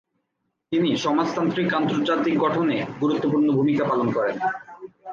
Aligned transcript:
তিনি 0.71 0.89
সমাজতান্ত্রিক 0.97 1.69
আন্তর্জাতিক 1.73 2.35
গঠনে 2.39 2.77
গুরুত্বপূর্ণ 3.01 3.47
ভূমিকা 3.51 3.83
পালন 3.85 4.07
করেন। 4.11 4.35